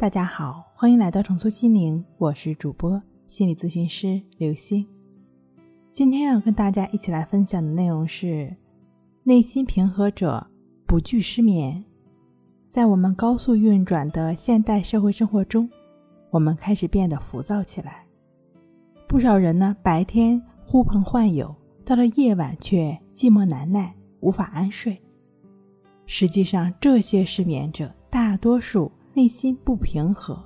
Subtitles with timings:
[0.00, 4.86] 大家好，欢迎来到重塑心灵，我是主播心理咨询师刘星。
[5.92, 8.56] 今天要跟大家一起来分享的内容是：
[9.24, 10.46] 内心平和者
[10.86, 11.84] 不惧失眠。
[12.68, 15.68] 在我们高速运转的现代社会生活中，
[16.30, 18.06] 我们开始变得浮躁起来。
[19.08, 21.52] 不少人呢，白天呼朋唤友，
[21.84, 24.96] 到了夜晚却寂寞难耐，无法安睡。
[26.06, 28.92] 实际上，这些失眠者大多数。
[29.18, 30.40] 内心不平和，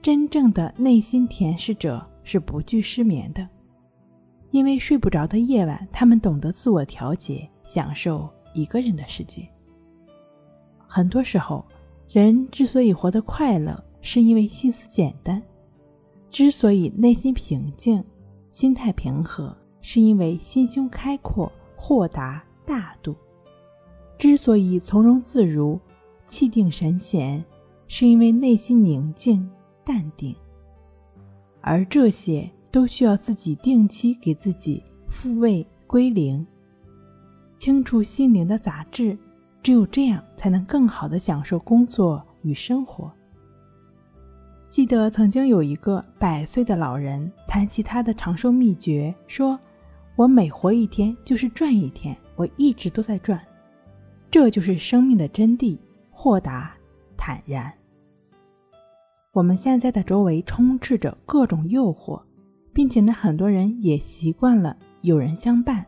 [0.00, 3.46] 真正的内心恬适者是不惧失眠的，
[4.50, 9.46] 因为睡不着的夜晚，他们懂得自我调节，享受一个人的世界。
[10.86, 11.62] 很多时候，
[12.08, 15.38] 人之所以活得快乐，是因为心思简单；
[16.30, 18.02] 之所以内心平静、
[18.50, 23.12] 心态平和，是因为心胸开阔、豁达大度；
[24.16, 25.78] 之所以从容自如、
[26.30, 27.44] 气定神闲。
[27.92, 29.50] 是因为内心宁静
[29.84, 30.32] 淡定，
[31.60, 36.46] 而这些都需要自己定期给自己复位归零，
[37.56, 39.18] 清除心灵的杂质。
[39.60, 43.10] 只有这样，才能更好的享受工作与生活。
[44.68, 49.58] 记得曾经有一个百岁的老人谈起他的长寿秘诀，说
[50.14, 53.40] ：“我每活一天就是赚一天，我一直都在赚。”
[54.30, 55.76] 这就是生命的真谛，
[56.10, 56.72] 豁达
[57.16, 57.72] 坦然。
[59.32, 62.20] 我们现在的周围充斥着各种诱惑，
[62.72, 65.86] 并且呢，很多人也习惯了有人相伴、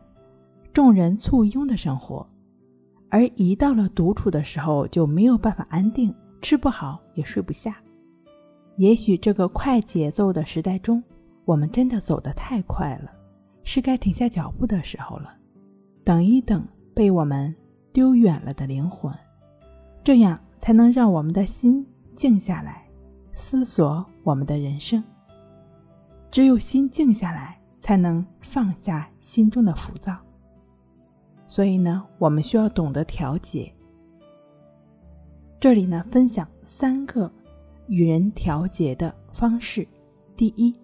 [0.71, 2.25] 众人簇拥的生活，
[3.09, 7.75] 而一到了独处的时候，就没有办法安定，吃不好也睡不下。
[8.77, 11.03] 也许这个快节奏的时代中，
[11.45, 13.11] 我们真的走得太快了，
[13.63, 15.31] 是该停下脚步的时候了。
[16.05, 17.53] 等一等被我们
[17.91, 19.13] 丢远了的灵魂，
[20.03, 22.83] 这样才能让我们的心静下来。
[23.31, 25.03] 思索我们的人生，
[26.29, 30.15] 只有心静下来，才能放下心中的浮躁。
[31.47, 33.73] 所以呢，我们需要懂得调节。
[35.59, 37.31] 这里呢，分享三个
[37.87, 39.87] 与人调节的方式。
[40.37, 40.75] 第一，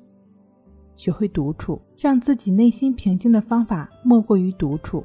[0.96, 5.04] 学会独处，让自己内心平静的方法莫过于独处。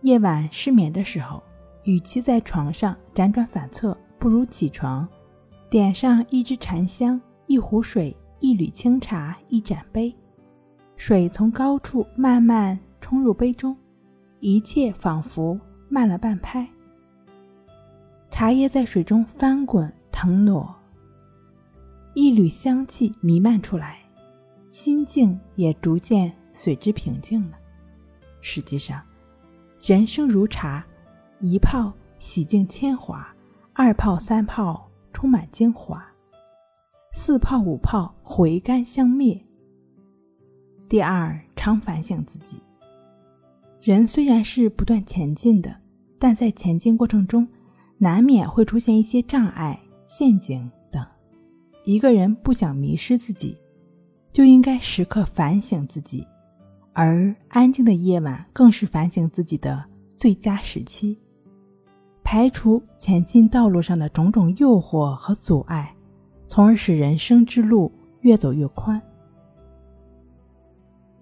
[0.00, 1.42] 夜晚失眠的时候，
[1.84, 5.08] 与其在床上辗转反侧，不如起床。
[5.68, 10.14] 点上一支禅香，一壶水，一缕清茶，一盏杯。
[10.96, 13.76] 水从高处慢慢冲入杯中，
[14.40, 15.58] 一切仿佛
[15.88, 16.68] 慢了半拍。
[18.30, 20.74] 茶叶在水中翻滚腾挪，
[22.14, 23.98] 一缕香气弥漫出来，
[24.70, 27.56] 心境也逐渐随之平静了。
[28.40, 29.00] 实际上，
[29.82, 30.84] 人生如茶，
[31.40, 33.26] 一泡洗净铅华，
[33.72, 34.86] 二泡三泡。
[35.12, 36.02] 充满精华，
[37.12, 39.38] 四泡五泡回甘相灭。
[40.88, 42.62] 第二，常反省自己。
[43.82, 45.76] 人虽然是不断前进的，
[46.18, 47.46] 但在前进过程中，
[47.98, 51.04] 难免会出现一些障碍、陷阱等。
[51.84, 53.58] 一个人不想迷失自己，
[54.32, 56.26] 就应该时刻反省自己，
[56.94, 59.84] 而安静的夜晚更是反省自己的
[60.16, 61.18] 最佳时期。
[62.32, 65.92] 排除前进道路上的种种诱惑和阻碍，
[66.46, 69.02] 从而使人生之路越走越宽。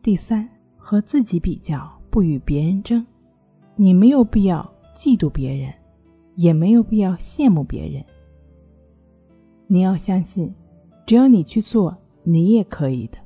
[0.02, 3.06] 第三，和自己比较，不与别人争。
[3.74, 5.72] 你没有必要嫉妒别人，
[6.34, 8.04] 也没有必要羡慕别人。
[9.66, 10.54] 你要相信，
[11.06, 13.16] 只要你去做，你也可以的。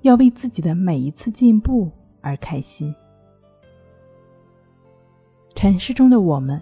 [0.00, 1.88] 要为自己的每一次进步
[2.20, 2.92] 而开心。
[5.54, 6.60] 尘世中的我们。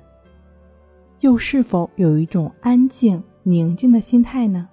[1.21, 4.69] 又是否有一种安静宁静的心态呢？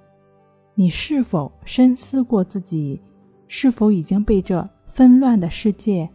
[0.75, 3.01] 你是否深思过自己
[3.47, 6.07] 是否已经被这纷乱的世界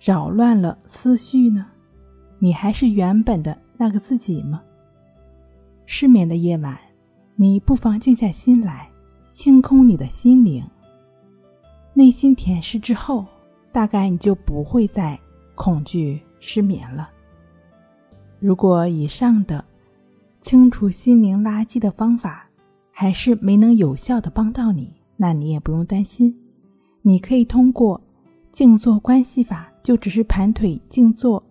[0.00, 1.66] 扰乱了思绪呢？
[2.40, 4.60] 你还是原本的那个自己吗？
[5.84, 6.76] 失眠的夜晚，
[7.36, 8.90] 你不妨静下心来，
[9.32, 10.68] 清空你的心灵，
[11.94, 13.24] 内心恬适之后，
[13.70, 15.16] 大概你就不会再
[15.54, 17.08] 恐惧失眠了。
[18.40, 19.64] 如果以上的。
[20.46, 22.48] 清除心灵垃圾的方法
[22.92, 26.32] 还是没能有效的帮到你，那你也不用担心，
[27.02, 28.00] 你可以通过
[28.52, 31.42] 静坐关系法，就只是盘腿静坐，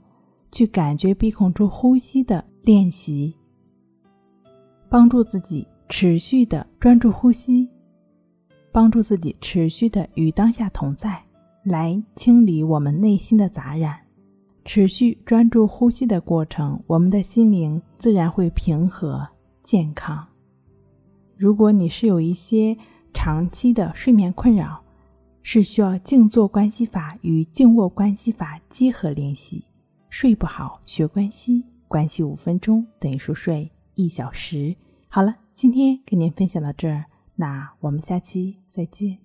[0.49, 3.35] 去感觉鼻孔处呼吸的练习，
[4.87, 7.67] 帮助自己持续的专注呼吸，
[8.71, 11.21] 帮助自己持续的与当下同在，
[11.65, 14.04] 来清理我们内心的杂染。
[14.65, 19.25] 持续专注呼吸的过程，我们的心灵自然会平和
[19.63, 20.27] 健康。
[21.37, 22.75] 如果你是有一些
[23.13, 24.81] 长期的睡眠困扰，
[25.43, 29.63] 是需要静坐关系法与静卧关系法结合练习。
[30.09, 34.75] 睡不好学关系，关系五分钟等于熟睡一小时。
[35.07, 39.24] 好了，今天跟您分享到这儿，那我们下期再见。